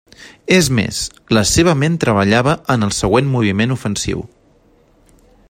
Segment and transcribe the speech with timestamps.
[0.53, 1.01] És més,
[1.37, 4.27] la seva ment treballava en el següent moviment ofensiu.